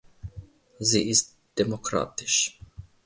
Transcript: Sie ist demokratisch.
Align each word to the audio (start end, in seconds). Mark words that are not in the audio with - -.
Sie 0.79 1.07
ist 1.11 1.35
demokratisch. 1.59 2.59